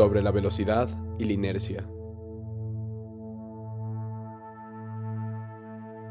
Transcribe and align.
sobre 0.00 0.22
la 0.22 0.30
velocidad 0.30 0.88
y 1.18 1.26
la 1.26 1.34
inercia. 1.34 1.86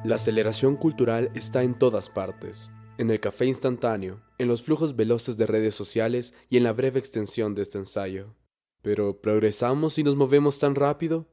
La 0.04 0.14
aceleración 0.14 0.76
cultural 0.76 1.32
está 1.34 1.64
en 1.64 1.74
todas 1.74 2.08
partes, 2.08 2.70
en 3.00 3.10
el 3.10 3.20
café 3.20 3.48
instantáneo, 3.48 4.22
en 4.38 4.48
los 4.48 4.62
flujos 4.62 4.96
veloces 4.96 5.38
de 5.38 5.48
redes 5.48 5.74
sociales 5.74 6.36
y 6.52 6.58
en 6.58 6.66
la 6.66 6.74
breve 6.74 7.00
extensión 7.00 7.56
de 7.56 7.64
este 7.64 7.80
ensayo. 7.80 8.36
Pero 8.84 9.22
¿progresamos 9.22 9.98
y 9.98 10.04
nos 10.04 10.16
movemos 10.16 10.60
tan 10.60 10.76
rápido? 10.76 11.26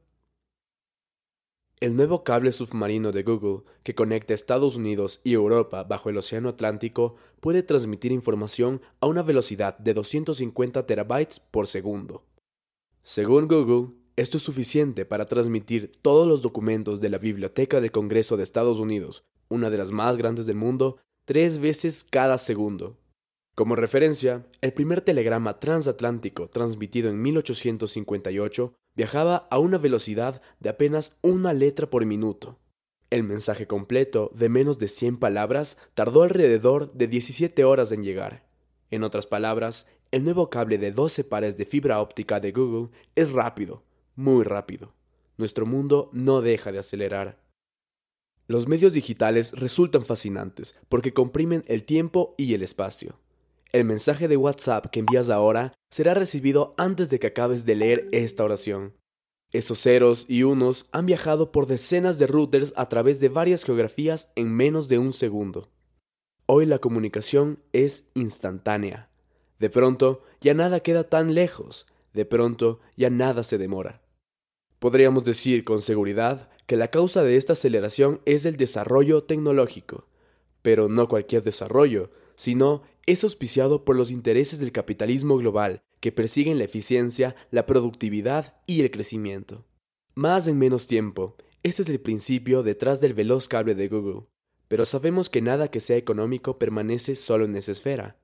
El 1.79 1.95
nuevo 1.95 2.23
cable 2.23 2.51
submarino 2.51 3.11
de 3.11 3.21
Google, 3.21 3.65
que 3.83 3.93
conecta 3.93 4.33
Estados 4.33 4.75
Unidos 4.75 5.21
y 5.23 5.33
Europa 5.33 5.83
bajo 5.83 6.09
el 6.09 6.17
Océano 6.17 6.49
Atlántico, 6.49 7.17
puede 7.39 7.61
transmitir 7.61 8.11
información 8.11 8.81
a 8.99 9.05
una 9.05 9.21
velocidad 9.21 9.77
de 9.77 9.93
250 9.93 10.87
terabytes 10.87 11.39
por 11.39 11.67
segundo. 11.67 12.23
Según 13.09 13.47
Google, 13.47 13.93
esto 14.17 14.35
es 14.35 14.43
suficiente 14.43 15.05
para 15.05 15.27
transmitir 15.27 15.93
todos 16.01 16.27
los 16.27 16.41
documentos 16.41 16.99
de 16.99 17.07
la 17.07 17.17
Biblioteca 17.17 17.79
del 17.79 17.93
Congreso 17.93 18.35
de 18.35 18.43
Estados 18.43 18.79
Unidos, 18.79 19.23
una 19.47 19.69
de 19.69 19.77
las 19.77 19.91
más 19.91 20.17
grandes 20.17 20.45
del 20.45 20.57
mundo, 20.57 20.97
tres 21.23 21.59
veces 21.59 22.03
cada 22.03 22.37
segundo. 22.37 22.97
Como 23.55 23.77
referencia, 23.77 24.45
el 24.59 24.73
primer 24.73 24.99
telegrama 24.99 25.57
transatlántico 25.57 26.49
transmitido 26.49 27.09
en 27.09 27.21
1858 27.21 28.73
viajaba 28.93 29.47
a 29.49 29.57
una 29.57 29.77
velocidad 29.77 30.41
de 30.59 30.67
apenas 30.67 31.17
una 31.21 31.53
letra 31.53 31.89
por 31.89 32.05
minuto. 32.05 32.59
El 33.09 33.23
mensaje 33.23 33.67
completo, 33.67 34.31
de 34.35 34.49
menos 34.49 34.79
de 34.79 34.89
100 34.89 35.15
palabras, 35.15 35.77
tardó 35.93 36.23
alrededor 36.23 36.91
de 36.91 37.07
17 37.07 37.63
horas 37.63 37.93
en 37.93 38.03
llegar. 38.03 38.47
En 38.89 39.03
otras 39.03 39.25
palabras, 39.25 39.85
el 40.11 40.23
nuevo 40.23 40.49
cable 40.49 40.77
de 40.77 40.91
12 40.91 41.23
pares 41.23 41.57
de 41.57 41.65
fibra 41.65 42.01
óptica 42.01 42.39
de 42.39 42.51
Google 42.51 42.89
es 43.15 43.33
rápido, 43.33 43.83
muy 44.15 44.43
rápido. 44.43 44.93
Nuestro 45.37 45.65
mundo 45.65 46.09
no 46.13 46.41
deja 46.41 46.71
de 46.71 46.79
acelerar. 46.79 47.39
Los 48.47 48.67
medios 48.67 48.93
digitales 48.93 49.51
resultan 49.53 50.05
fascinantes 50.05 50.75
porque 50.89 51.13
comprimen 51.13 51.63
el 51.67 51.83
tiempo 51.83 52.33
y 52.37 52.53
el 52.53 52.63
espacio. 52.63 53.19
El 53.73 53.83
mensaje 53.83 54.27
de 54.27 54.37
WhatsApp 54.37 54.85
que 54.87 54.99
envías 54.99 55.29
ahora 55.29 55.73
será 55.91 56.13
recibido 56.13 56.73
antes 56.77 57.09
de 57.09 57.19
que 57.19 57.27
acabes 57.27 57.65
de 57.65 57.75
leer 57.75 58.07
esta 58.13 58.45
oración. 58.45 58.93
Esos 59.51 59.81
ceros 59.81 60.25
y 60.27 60.43
unos 60.43 60.87
han 60.91 61.05
viajado 61.05 61.51
por 61.51 61.67
decenas 61.67 62.17
de 62.19 62.27
routers 62.27 62.73
a 62.75 62.87
través 62.89 63.19
de 63.19 63.29
varias 63.29 63.63
geografías 63.63 64.31
en 64.35 64.53
menos 64.53 64.87
de 64.87 64.99
un 64.99 65.13
segundo. 65.13 65.69
Hoy 66.45 66.65
la 66.65 66.79
comunicación 66.79 67.59
es 67.73 68.09
instantánea. 68.13 69.09
De 69.59 69.69
pronto 69.69 70.23
ya 70.41 70.53
nada 70.53 70.81
queda 70.81 71.03
tan 71.05 71.33
lejos, 71.33 71.87
de 72.13 72.25
pronto 72.25 72.79
ya 72.95 73.09
nada 73.09 73.43
se 73.43 73.57
demora. 73.57 74.01
Podríamos 74.79 75.23
decir 75.23 75.63
con 75.63 75.81
seguridad 75.81 76.49
que 76.67 76.77
la 76.77 76.89
causa 76.89 77.23
de 77.23 77.37
esta 77.37 77.53
aceleración 77.53 78.21
es 78.25 78.45
el 78.45 78.57
desarrollo 78.57 79.23
tecnológico, 79.23 80.07
pero 80.61 80.89
no 80.89 81.07
cualquier 81.07 81.43
desarrollo, 81.43 82.11
sino 82.35 82.83
es 83.05 83.23
auspiciado 83.23 83.85
por 83.85 83.95
los 83.95 84.11
intereses 84.11 84.59
del 84.59 84.71
capitalismo 84.71 85.37
global 85.37 85.81
que 85.99 86.11
persiguen 86.11 86.57
la 86.59 86.65
eficiencia, 86.65 87.35
la 87.51 87.65
productividad 87.65 88.55
y 88.67 88.81
el 88.81 88.91
crecimiento. 88.91 89.65
Más 90.13 90.47
en 90.47 90.57
menos 90.57 90.87
tiempo, 90.87 91.35
este 91.63 91.81
es 91.81 91.89
el 91.89 91.99
principio 91.99 92.63
detrás 92.63 93.01
del 93.01 93.13
veloz 93.13 93.47
cable 93.47 93.75
de 93.75 93.87
Google, 93.87 94.27
pero 94.67 94.85
sabemos 94.85 95.29
que 95.29 95.41
nada 95.41 95.71
que 95.71 95.79
sea 95.79 95.97
económico 95.97 96.59
permanece 96.59 97.15
solo 97.15 97.45
en 97.45 97.55
esa 97.55 97.71
esfera. 97.71 98.17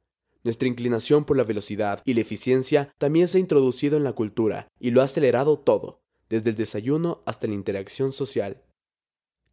Nuestra 0.43 0.67
inclinación 0.67 1.25
por 1.25 1.37
la 1.37 1.43
velocidad 1.43 2.01
y 2.05 2.13
la 2.13 2.21
eficiencia 2.21 2.93
también 2.97 3.27
se 3.27 3.37
ha 3.37 3.41
introducido 3.41 3.97
en 3.97 4.03
la 4.03 4.13
cultura 4.13 4.67
y 4.79 4.91
lo 4.91 5.01
ha 5.01 5.05
acelerado 5.05 5.57
todo, 5.57 6.01
desde 6.29 6.49
el 6.49 6.55
desayuno 6.55 7.21
hasta 7.25 7.47
la 7.47 7.53
interacción 7.53 8.11
social. 8.11 8.61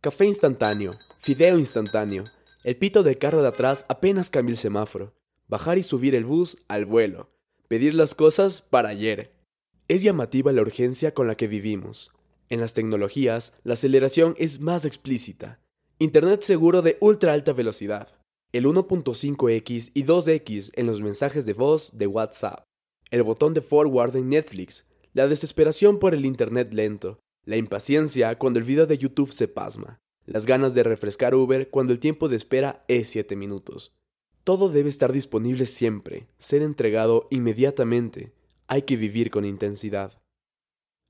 Café 0.00 0.24
instantáneo, 0.26 0.92
fideo 1.18 1.58
instantáneo, 1.58 2.24
el 2.62 2.76
pito 2.76 3.02
del 3.02 3.16
carro 3.16 3.40
de 3.40 3.48
atrás 3.48 3.86
apenas 3.88 4.28
cambia 4.28 4.52
el 4.52 4.58
semáforo. 4.58 5.14
Bajar 5.48 5.78
y 5.78 5.82
subir 5.82 6.14
el 6.14 6.26
bus 6.26 6.58
al 6.68 6.84
vuelo. 6.84 7.30
Pedir 7.68 7.94
las 7.94 8.14
cosas 8.14 8.60
para 8.60 8.90
ayer. 8.90 9.32
Es 9.88 10.02
llamativa 10.02 10.52
la 10.52 10.60
urgencia 10.60 11.14
con 11.14 11.26
la 11.26 11.36
que 11.36 11.48
vivimos. 11.48 12.12
En 12.50 12.60
las 12.60 12.74
tecnologías, 12.74 13.54
la 13.64 13.74
aceleración 13.74 14.34
es 14.38 14.60
más 14.60 14.84
explícita. 14.84 15.58
Internet 15.98 16.42
seguro 16.42 16.82
de 16.82 16.98
ultra 17.00 17.32
alta 17.32 17.52
velocidad. 17.52 18.19
El 18.52 18.66
1.5x 18.66 19.90
y 19.94 20.04
2x 20.04 20.70
en 20.74 20.86
los 20.86 21.00
mensajes 21.00 21.46
de 21.46 21.52
voz 21.52 21.96
de 21.96 22.06
WhatsApp. 22.06 22.64
El 23.10 23.22
botón 23.22 23.54
de 23.54 23.60
forward 23.60 24.16
en 24.16 24.28
Netflix. 24.28 24.86
La 25.12 25.28
desesperación 25.28 25.98
por 25.98 26.14
el 26.14 26.24
Internet 26.24 26.72
lento. 26.72 27.18
La 27.44 27.56
impaciencia 27.56 28.36
cuando 28.38 28.58
el 28.58 28.64
video 28.64 28.86
de 28.86 28.98
YouTube 28.98 29.32
se 29.32 29.48
pasma 29.48 30.00
las 30.30 30.46
ganas 30.46 30.74
de 30.74 30.84
refrescar 30.84 31.34
Uber 31.34 31.70
cuando 31.70 31.92
el 31.92 31.98
tiempo 31.98 32.28
de 32.28 32.36
espera 32.36 32.84
es 32.86 33.08
7 33.08 33.34
minutos. 33.34 33.92
Todo 34.44 34.68
debe 34.68 34.88
estar 34.88 35.12
disponible 35.12 35.66
siempre, 35.66 36.28
ser 36.38 36.62
entregado 36.62 37.26
inmediatamente. 37.30 38.32
Hay 38.68 38.82
que 38.82 38.96
vivir 38.96 39.32
con 39.32 39.44
intensidad. 39.44 40.22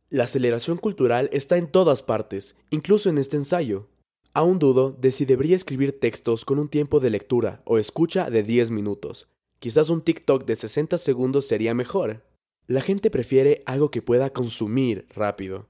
La 0.09 0.25
aceleración 0.25 0.79
cultural 0.79 1.29
está 1.33 1.59
en 1.59 1.71
todas 1.71 2.03
partes, 2.03 2.57
incluso 2.71 3.11
en 3.11 3.19
este 3.19 3.37
ensayo. 3.37 3.89
Aún 4.33 4.61
dudo 4.61 4.93
de 4.93 5.11
si 5.11 5.25
debería 5.25 5.57
escribir 5.57 5.99
textos 5.99 6.45
con 6.45 6.61
un 6.61 6.69
tiempo 6.69 7.01
de 7.01 7.11
lectura 7.11 7.63
o 7.65 7.79
escucha 7.79 8.31
de 8.31 8.45
10 8.45 8.71
minutos. 8.71 9.29
Quizás 9.59 9.91
un 9.91 10.03
TikTok 10.03 10.45
de 10.45 10.55
60 10.55 10.99
segundos 10.99 11.47
sería 11.47 11.75
mejor. 11.75 12.23
La 12.69 12.81
gente 12.81 13.11
prefiere 13.11 13.61
algo 13.67 13.91
que 13.91 14.03
pueda 14.03 14.31
consumir 14.31 15.07
rápido. 15.15 15.69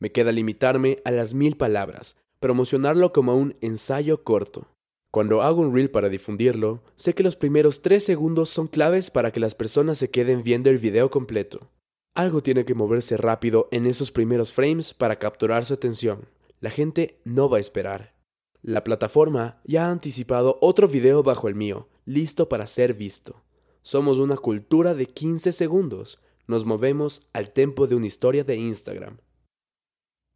Me 0.00 0.10
queda 0.10 0.32
limitarme 0.32 1.00
a 1.04 1.12
las 1.12 1.34
mil 1.34 1.56
palabras, 1.56 2.16
promocionarlo 2.40 3.12
como 3.12 3.36
un 3.36 3.56
ensayo 3.60 4.24
corto. 4.24 4.66
Cuando 5.12 5.42
hago 5.42 5.60
un 5.60 5.72
reel 5.72 5.90
para 5.90 6.08
difundirlo, 6.08 6.82
sé 6.96 7.14
que 7.14 7.22
los 7.22 7.36
primeros 7.36 7.80
3 7.80 8.02
segundos 8.02 8.50
son 8.50 8.66
claves 8.66 9.12
para 9.12 9.30
que 9.30 9.38
las 9.38 9.54
personas 9.54 9.98
se 9.98 10.10
queden 10.10 10.42
viendo 10.42 10.68
el 10.68 10.78
video 10.78 11.12
completo. 11.12 11.70
Algo 12.14 12.42
tiene 12.42 12.64
que 12.64 12.74
moverse 12.74 13.16
rápido 13.16 13.68
en 13.70 13.86
esos 13.86 14.10
primeros 14.10 14.52
frames 14.52 14.94
para 14.94 15.20
capturar 15.20 15.64
su 15.64 15.74
atención. 15.74 16.26
La 16.60 16.70
gente 16.70 17.20
no 17.24 17.48
va 17.48 17.56
a 17.56 17.60
esperar. 17.60 18.14
La 18.60 18.84
plataforma 18.84 19.62
ya 19.64 19.86
ha 19.86 19.90
anticipado 19.90 20.58
otro 20.60 20.88
video 20.88 21.22
bajo 21.22 21.48
el 21.48 21.54
mío, 21.54 21.88
listo 22.04 22.50
para 22.50 22.66
ser 22.66 22.92
visto. 22.92 23.42
Somos 23.80 24.18
una 24.18 24.36
cultura 24.36 24.92
de 24.92 25.06
15 25.06 25.52
segundos. 25.52 26.20
Nos 26.46 26.66
movemos 26.66 27.26
al 27.32 27.52
tempo 27.52 27.86
de 27.86 27.94
una 27.94 28.06
historia 28.06 28.44
de 28.44 28.56
Instagram. 28.56 29.18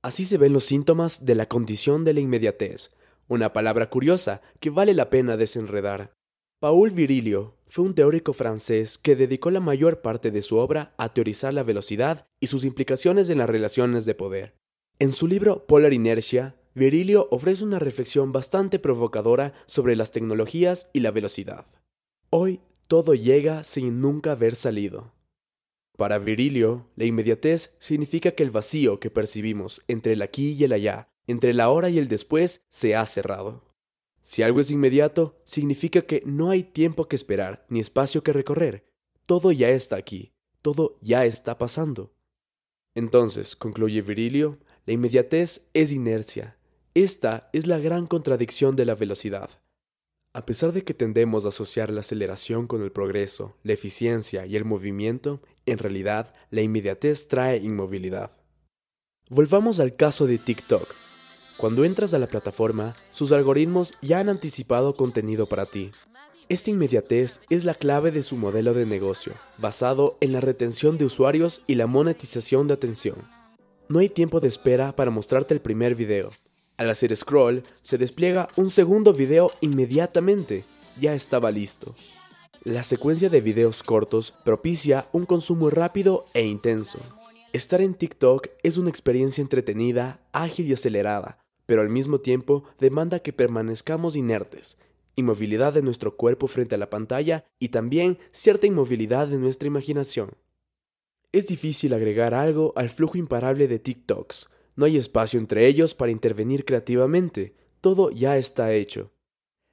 Así 0.03 0.25
se 0.25 0.39
ven 0.39 0.55
los 0.55 0.65
síntomas 0.65 1.27
de 1.27 1.35
la 1.35 1.47
condición 1.47 2.05
de 2.05 2.15
la 2.15 2.21
inmediatez, 2.21 2.91
una 3.29 3.53
palabra 3.53 3.91
curiosa 3.91 4.41
que 4.61 4.71
vale 4.71 4.95
la 4.95 5.11
pena 5.11 5.37
desenredar. 5.37 6.15
Paul 6.59 6.91
Virilio 6.91 7.59
fue 7.67 7.85
un 7.85 7.95
teórico 7.95 8.33
francés 8.33 8.97
que 8.97 9.17
dedicó 9.17 9.51
la 9.51 9.61
mayor 9.61 10.01
parte 10.01 10.31
de 10.31 10.41
su 10.41 10.57
obra 10.57 10.95
a 10.97 11.13
teorizar 11.13 11.53
la 11.53 11.63
velocidad 11.63 12.27
y 12.41 12.47
sus 12.47 12.65
implicaciones 12.65 13.29
en 13.29 13.39
las 13.39 13.51
relaciones 13.51 14.07
de 14.07 14.15
poder. 14.15 14.64
En 15.01 15.11
su 15.11 15.27
libro 15.27 15.67
Polar 15.67 15.93
Inertia, 15.93 16.55
Virilio 16.75 17.27
ofrece 17.33 17.65
una 17.65 17.81
reflexión 17.81 18.31
bastante 18.31 18.79
provocadora 18.79 19.53
sobre 19.67 19.97
las 19.97 20.13
tecnologías 20.13 20.89
y 20.93 21.01
la 21.01 21.11
velocidad. 21.11 21.67
Hoy 22.31 22.61
todo 22.87 23.15
llega 23.15 23.65
sin 23.65 24.01
nunca 24.01 24.33
haber 24.33 24.55
salido. 24.55 25.13
Para 25.97 26.19
Virilio, 26.19 26.91
la 26.95 27.07
inmediatez 27.07 27.75
significa 27.81 28.33
que 28.33 28.45
el 28.45 28.51
vacío 28.51 29.01
que 29.01 29.11
percibimos 29.11 29.83
entre 29.89 30.13
el 30.13 30.23
aquí 30.23 30.53
y 30.53 30.63
el 30.63 30.73
allá, 30.73 31.09
entre 31.27 31.51
el 31.51 31.61
ahora 31.61 31.91
y 31.91 31.99
el 31.99 32.07
después, 32.07 32.63
se 32.71 32.95
ha 32.95 33.05
cerrado. 33.07 33.65
Si 34.21 34.45
algo 34.45 34.61
es 34.61 34.71
inmediato, 34.71 35.41
significa 35.45 36.03
que 36.03 36.23
no 36.25 36.51
hay 36.51 36.63
tiempo 36.63 37.09
que 37.09 37.17
esperar 37.17 37.67
ni 37.69 37.81
espacio 37.81 38.23
que 38.23 38.33
recorrer. 38.33 38.87
Todo 39.27 39.51
ya 39.51 39.71
está 39.71 39.97
aquí, 39.97 40.33
todo 40.63 40.99
ya 41.03 41.25
está 41.25 41.59
pasando. 41.59 42.15
Entonces, 42.95 43.57
concluye 43.57 44.03
Virilio, 44.03 44.59
la 44.87 44.93
inmediatez 44.93 45.63
es 45.73 45.93
inercia. 45.93 46.57
Esta 46.95 47.49
es 47.53 47.67
la 47.67 47.79
gran 47.79 48.07
contradicción 48.07 48.77
de 48.77 48.85
la 48.85 48.95
velocidad. 48.95 49.51
A 50.33 50.47
pesar 50.47 50.73
de 50.73 50.83
que 50.83 50.95
tendemos 50.95 51.45
a 51.45 51.49
asociar 51.49 51.91
la 51.91 52.01
aceleración 52.01 52.67
con 52.67 52.83
el 52.83 52.93
progreso, 52.93 53.57
la 53.63 53.73
eficiencia 53.73 54.47
y 54.47 54.57
el 54.57 54.65
movimiento, 54.65 55.41
en 55.65 55.79
realidad 55.79 56.35
la 56.51 56.61
inmediatez 56.61 57.29
trae 57.29 57.59
inmovilidad. 57.59 58.33
Volvamos 59.31 59.81
al 59.81 59.97
caso 59.97 60.27
de 60.27 60.39
TikTok. 60.39 60.87
Cuando 61.57 61.85
entras 61.85 62.13
a 62.15 62.19
la 62.19 62.27
plataforma, 62.27 62.95
sus 63.11 63.33
algoritmos 63.33 63.95
ya 64.03 64.19
han 64.19 64.29
anticipado 64.29 64.95
contenido 64.95 65.47
para 65.47 65.67
ti. 65.67 65.93
Esta 66.49 66.71
inmediatez 66.71 67.41
es 67.49 67.65
la 67.65 67.75
clave 67.75 68.11
de 68.11 68.23
su 68.23 68.37
modelo 68.37 68.75
de 68.75 68.85
negocio, 68.85 69.33
basado 69.57 70.19
en 70.21 70.33
la 70.33 70.41
retención 70.41 70.99
de 70.99 71.07
usuarios 71.07 71.63
y 71.67 71.77
la 71.77 71.87
monetización 71.87 72.69
de 72.69 72.75
atención. 72.75 73.17
No 73.89 73.99
hay 73.99 74.09
tiempo 74.09 74.41
de 74.41 74.49
espera 74.49 74.97
para 74.97 75.11
mostrarte 75.11 75.55
el 75.55 75.61
primer 75.61 75.95
video, 75.95 76.31
al 76.77 76.91
hacer 76.91 77.15
scroll, 77.15 77.63
se 77.83 77.99
despliega 77.99 78.49
un 78.57 78.69
segundo 78.69 79.13
video 79.13 79.51
inmediatamente. 79.61 80.65
Ya 81.01 81.15
estaba 81.15 81.53
listo. 81.53 81.95
La 82.65 82.83
secuencia 82.83 83.31
de 83.31 83.41
videos 83.41 83.83
cortos 83.85 84.35
propicia 84.45 85.09
un 85.13 85.25
consumo 85.25 85.71
rápido 85.71 86.25
e 86.35 86.45
intenso. 86.45 86.99
Estar 87.53 87.81
en 87.81 87.95
TikTok 87.95 88.49
es 88.65 88.77
una 88.77 88.91
experiencia 88.91 89.43
entretenida, 89.43 90.19
ágil 90.33 90.67
y 90.67 90.73
acelerada, 90.73 91.39
pero 91.67 91.81
al 91.81 91.91
mismo 91.91 92.19
tiempo 92.19 92.65
demanda 92.81 93.21
que 93.21 93.33
permanezcamos 93.33 94.17
inertes, 94.17 94.77
inmovilidad 95.15 95.75
de 95.75 95.83
nuestro 95.83 96.17
cuerpo 96.17 96.49
frente 96.49 96.75
a 96.75 96.79
la 96.79 96.91
pantalla 96.91 97.45
y 97.61 97.69
también 97.69 98.19
cierta 98.33 98.67
inmovilidad 98.67 99.29
de 99.29 99.39
nuestra 99.39 99.69
imaginación. 99.69 100.31
Es 101.35 101.49
difícil 101.49 101.93
agregar 101.95 102.33
algo 102.33 102.73
al 102.77 102.91
flujo 102.91 103.19
imparable 103.19 103.67
de 103.67 103.81
TikToks. 103.81 104.49
No 104.77 104.85
hay 104.85 104.97
espacio 104.97 105.41
entre 105.41 105.67
ellos 105.67 105.93
para 105.93 106.13
intervenir 106.13 106.65
creativamente. 106.65 107.57
Todo 107.81 108.13
ya 108.13 108.37
está 108.37 108.73
hecho. 108.73 109.11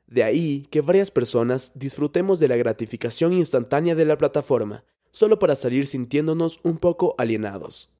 De 0.07 0.23
ahí 0.23 0.65
que 0.71 0.81
varias 0.81 1.11
personas 1.11 1.71
disfrutemos 1.75 2.39
de 2.39 2.47
la 2.47 2.55
gratificación 2.55 3.33
instantánea 3.33 3.93
de 3.93 4.05
la 4.05 4.17
plataforma, 4.17 4.85
solo 5.11 5.37
para 5.37 5.53
salir 5.53 5.85
sintiéndonos 5.85 6.59
un 6.63 6.79
poco 6.79 7.13
alienados. 7.19 7.91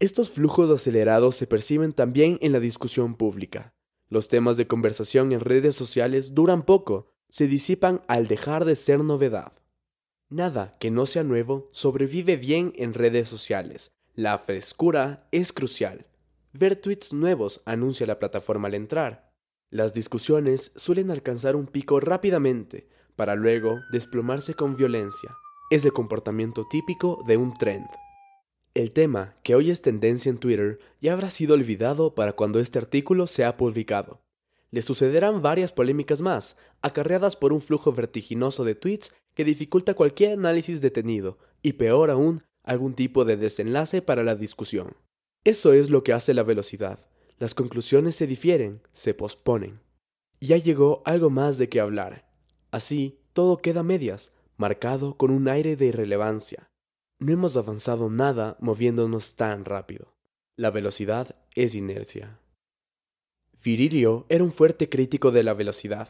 Estos 0.00 0.32
flujos 0.32 0.68
acelerados 0.68 1.36
se 1.36 1.46
perciben 1.46 1.92
también 1.92 2.36
en 2.40 2.50
la 2.50 2.58
discusión 2.58 3.14
pública. 3.14 3.74
Los 4.08 4.26
temas 4.26 4.56
de 4.56 4.66
conversación 4.66 5.30
en 5.30 5.38
redes 5.38 5.76
sociales 5.76 6.34
duran 6.34 6.64
poco, 6.64 7.12
se 7.28 7.46
disipan 7.46 8.02
al 8.08 8.26
dejar 8.26 8.64
de 8.64 8.74
ser 8.74 9.04
novedad. 9.04 9.52
Nada 10.30 10.76
que 10.78 10.90
no 10.90 11.06
sea 11.06 11.24
nuevo 11.24 11.70
sobrevive 11.72 12.36
bien 12.36 12.74
en 12.76 12.92
redes 12.92 13.30
sociales. 13.30 13.92
La 14.14 14.36
frescura 14.36 15.26
es 15.32 15.54
crucial. 15.54 16.06
Ver 16.52 16.76
tweets 16.76 17.14
nuevos 17.14 17.62
anuncia 17.64 18.06
la 18.06 18.18
plataforma 18.18 18.68
al 18.68 18.74
entrar. 18.74 19.32
Las 19.70 19.94
discusiones 19.94 20.70
suelen 20.76 21.10
alcanzar 21.10 21.56
un 21.56 21.66
pico 21.66 21.98
rápidamente 21.98 22.88
para 23.16 23.36
luego 23.36 23.80
desplomarse 23.90 24.52
con 24.52 24.76
violencia. 24.76 25.34
Es 25.70 25.86
el 25.86 25.94
comportamiento 25.94 26.66
típico 26.70 27.24
de 27.26 27.38
un 27.38 27.54
trend. 27.54 27.86
El 28.74 28.92
tema, 28.92 29.36
que 29.42 29.54
hoy 29.54 29.70
es 29.70 29.80
tendencia 29.80 30.28
en 30.28 30.38
Twitter, 30.38 30.78
ya 31.00 31.14
habrá 31.14 31.30
sido 31.30 31.54
olvidado 31.54 32.14
para 32.14 32.34
cuando 32.34 32.60
este 32.60 32.78
artículo 32.78 33.26
sea 33.26 33.56
publicado. 33.56 34.20
Le 34.70 34.82
sucederán 34.82 35.40
varias 35.40 35.72
polémicas 35.72 36.20
más, 36.20 36.58
acarreadas 36.82 37.36
por 37.36 37.54
un 37.54 37.62
flujo 37.62 37.92
vertiginoso 37.92 38.64
de 38.64 38.74
tweets 38.74 39.14
que 39.38 39.44
dificulta 39.44 39.94
cualquier 39.94 40.32
análisis 40.32 40.80
detenido, 40.80 41.38
y 41.62 41.74
peor 41.74 42.10
aún, 42.10 42.42
algún 42.64 42.92
tipo 42.92 43.24
de 43.24 43.36
desenlace 43.36 44.02
para 44.02 44.24
la 44.24 44.34
discusión. 44.34 44.96
Eso 45.44 45.72
es 45.72 45.90
lo 45.90 46.02
que 46.02 46.12
hace 46.12 46.34
la 46.34 46.42
velocidad. 46.42 47.06
Las 47.38 47.54
conclusiones 47.54 48.16
se 48.16 48.26
difieren, 48.26 48.82
se 48.92 49.14
posponen. 49.14 49.80
Ya 50.40 50.56
llegó 50.56 51.02
algo 51.04 51.30
más 51.30 51.56
de 51.56 51.68
qué 51.68 51.78
hablar. 51.78 52.28
Así, 52.72 53.20
todo 53.32 53.58
queda 53.58 53.84
medias, 53.84 54.32
marcado 54.56 55.16
con 55.16 55.30
un 55.30 55.46
aire 55.46 55.76
de 55.76 55.86
irrelevancia. 55.86 56.68
No 57.20 57.32
hemos 57.32 57.56
avanzado 57.56 58.10
nada 58.10 58.56
moviéndonos 58.58 59.36
tan 59.36 59.64
rápido. 59.64 60.16
La 60.56 60.72
velocidad 60.72 61.36
es 61.54 61.76
inercia. 61.76 62.40
Virilio 63.62 64.26
era 64.30 64.42
un 64.42 64.50
fuerte 64.50 64.88
crítico 64.88 65.30
de 65.30 65.44
la 65.44 65.54
velocidad. 65.54 66.08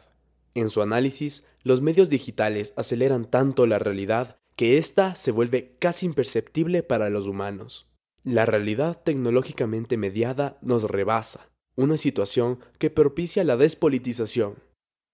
En 0.58 0.70
su 0.70 0.82
análisis, 0.82 1.44
los 1.62 1.82
medios 1.82 2.10
digitales 2.10 2.74
aceleran 2.76 3.24
tanto 3.24 3.64
la 3.64 3.78
realidad 3.78 4.38
que 4.56 4.76
ésta 4.76 5.14
se 5.14 5.30
vuelve 5.30 5.76
casi 5.78 6.04
imperceptible 6.04 6.82
para 6.82 7.10
los 7.10 7.28
humanos. 7.28 7.86
La 8.24 8.44
realidad 8.44 9.00
tecnológicamente 9.04 9.96
mediada 9.96 10.58
nos 10.60 10.82
rebasa, 10.82 11.48
una 11.76 11.96
situación 11.96 12.58
que 12.78 12.90
propicia 12.90 13.44
la 13.44 13.56
despolitización. 13.56 14.56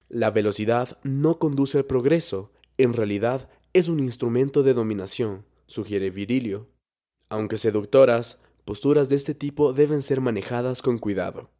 La 0.08 0.30
velocidad 0.30 0.98
no 1.02 1.38
conduce 1.38 1.76
al 1.76 1.84
progreso, 1.84 2.50
en 2.78 2.94
realidad 2.94 3.50
es 3.74 3.88
un 3.88 4.00
instrumento 4.00 4.62
de 4.62 4.72
dominación, 4.72 5.44
sugiere 5.66 6.08
Virilio. 6.08 6.70
Aunque 7.28 7.58
seductoras, 7.58 8.40
posturas 8.64 9.10
de 9.10 9.16
este 9.16 9.34
tipo 9.34 9.74
deben 9.74 10.00
ser 10.00 10.22
manejadas 10.22 10.80
con 10.80 10.96
cuidado. 10.96 11.50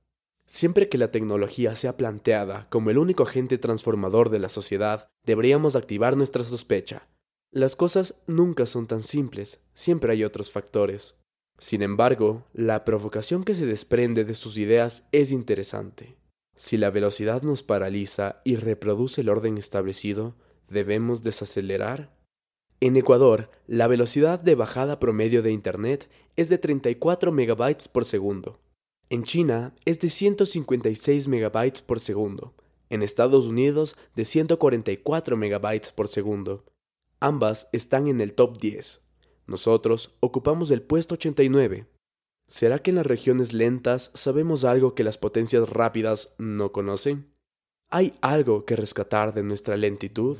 Siempre 0.46 0.88
que 0.88 0.98
la 0.98 1.10
tecnología 1.10 1.74
sea 1.74 1.96
planteada 1.96 2.68
como 2.70 2.90
el 2.90 2.98
único 2.98 3.22
agente 3.22 3.58
transformador 3.58 4.30
de 4.30 4.38
la 4.38 4.48
sociedad, 4.48 5.08
deberíamos 5.24 5.74
activar 5.74 6.16
nuestra 6.16 6.44
sospecha. 6.44 7.08
Las 7.50 7.76
cosas 7.76 8.14
nunca 8.26 8.66
son 8.66 8.86
tan 8.86 9.02
simples, 9.02 9.62
siempre 9.74 10.12
hay 10.12 10.24
otros 10.24 10.50
factores. 10.50 11.14
Sin 11.58 11.82
embargo, 11.82 12.44
la 12.52 12.84
provocación 12.84 13.44
que 13.44 13.54
se 13.54 13.64
desprende 13.64 14.24
de 14.24 14.34
sus 14.34 14.58
ideas 14.58 15.08
es 15.12 15.30
interesante. 15.30 16.16
Si 16.56 16.76
la 16.76 16.90
velocidad 16.90 17.42
nos 17.42 17.62
paraliza 17.62 18.40
y 18.44 18.56
reproduce 18.56 19.20
el 19.20 19.28
orden 19.28 19.56
establecido, 19.56 20.36
¿debemos 20.68 21.22
desacelerar? 21.22 22.14
En 22.80 22.96
Ecuador, 22.96 23.50
la 23.66 23.86
velocidad 23.86 24.38
de 24.38 24.54
bajada 24.54 25.00
promedio 25.00 25.42
de 25.42 25.52
Internet 25.52 26.10
es 26.36 26.48
de 26.48 26.58
34 26.58 27.32
megabytes 27.32 27.88
por 27.88 28.04
segundo. 28.04 28.60
En 29.14 29.22
China 29.22 29.72
es 29.84 30.00
de 30.00 30.10
156 30.10 31.28
megabytes 31.28 31.82
por 31.82 32.00
segundo. 32.00 32.52
En 32.90 33.00
Estados 33.00 33.46
Unidos 33.46 33.96
de 34.16 34.24
144 34.24 35.36
megabytes 35.36 35.92
por 35.92 36.08
segundo. 36.08 36.64
Ambas 37.20 37.68
están 37.70 38.08
en 38.08 38.20
el 38.20 38.34
top 38.34 38.58
10. 38.58 39.02
Nosotros 39.46 40.16
ocupamos 40.18 40.72
el 40.72 40.82
puesto 40.82 41.14
89. 41.14 41.86
¿Será 42.48 42.80
que 42.80 42.90
en 42.90 42.96
las 42.96 43.06
regiones 43.06 43.52
lentas 43.52 44.10
sabemos 44.14 44.64
algo 44.64 44.96
que 44.96 45.04
las 45.04 45.16
potencias 45.16 45.68
rápidas 45.68 46.34
no 46.38 46.72
conocen? 46.72 47.32
¿Hay 47.90 48.14
algo 48.20 48.64
que 48.64 48.74
rescatar 48.74 49.32
de 49.32 49.44
nuestra 49.44 49.76
lentitud? 49.76 50.38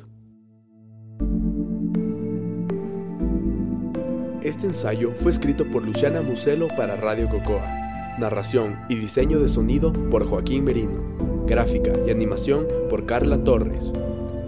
Este 4.43 4.67
ensayo 4.67 5.12
fue 5.15 5.31
escrito 5.31 5.65
por 5.70 5.87
Luciana 5.87 6.23
Muselo 6.23 6.67
para 6.77 6.97
Radio 6.97 7.29
Cocoa. 7.31 7.83
Narración 8.19 8.78
y 8.88 8.94
diseño 8.94 9.40
de 9.40 9.49
sonido 9.49 9.93
por 9.93 10.25
Joaquín 10.25 10.64
Merino. 10.64 11.02
Gráfica 11.46 11.93
y 12.06 12.11
animación 12.11 12.64
por 12.88 13.06
Carla 13.06 13.43
Torres. 13.43 13.93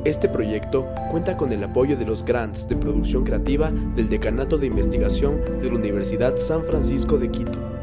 Este 0.04 0.28
proyecto 0.28 0.86
cuenta 1.10 1.36
con 1.36 1.52
el 1.52 1.64
apoyo 1.64 1.96
de 1.96 2.06
los 2.06 2.24
grants 2.24 2.68
de 2.68 2.76
producción 2.76 3.24
creativa 3.24 3.72
del 3.96 4.08
Decanato 4.08 4.56
de 4.56 4.68
Investigación 4.68 5.40
de 5.60 5.68
la 5.68 5.74
Universidad 5.74 6.36
San 6.36 6.62
Francisco 6.62 7.18
de 7.18 7.28
Quito. 7.28 7.75